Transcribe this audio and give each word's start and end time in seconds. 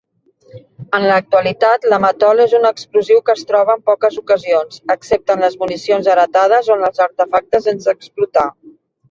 En 0.99 1.03
l'actualitat, 1.09 1.83
l'amatol 1.91 2.41
és 2.45 2.55
un 2.59 2.65
explosiu 2.69 3.21
que 3.27 3.35
es 3.39 3.43
troba 3.51 3.75
en 3.79 3.83
poques 3.91 4.17
ocasions, 4.23 4.81
excepte 4.97 5.37
en 5.37 5.45
les 5.47 5.59
municions 5.61 6.11
heretades 6.17 6.73
o 6.73 6.79
en 6.79 6.89
els 6.91 7.05
artefactes 7.09 7.71
sense 7.71 7.97
explotar. 7.97 8.49